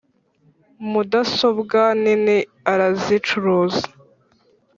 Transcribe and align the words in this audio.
Mudasobwa 0.89 1.81
nini 2.01 2.37
arazicuruza. 2.71 3.85